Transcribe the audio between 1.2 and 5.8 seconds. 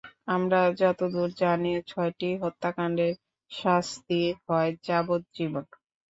জানি, ছয়টি হত্যাকাণ্ডের শাস্তি হয় যাবজ্জীবন।